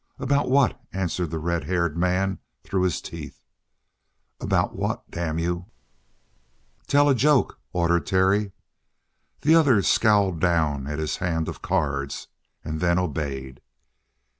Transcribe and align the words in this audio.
"About 0.17 0.49
what?" 0.49 0.81
answered 0.91 1.29
the 1.29 1.37
red 1.37 1.65
haired 1.65 1.95
man 1.95 2.39
through 2.63 2.81
his 2.81 3.01
teeth. 3.03 3.39
"About 4.39 4.75
what, 4.75 5.03
damn 5.11 5.37
you!" 5.37 5.67
"Tell 6.87 7.07
a 7.07 7.13
joke," 7.13 7.59
ordered 7.71 8.07
Terry. 8.07 8.51
The 9.41 9.53
other 9.53 9.83
scowled 9.83 10.39
down 10.39 10.87
at 10.87 10.97
his 10.97 11.17
hand 11.17 11.47
of 11.47 11.61
cards 11.61 12.29
and 12.63 12.81
then 12.81 12.97
obeyed. 12.97 13.61